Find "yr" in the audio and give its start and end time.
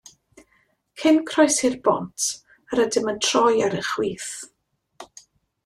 2.77-2.81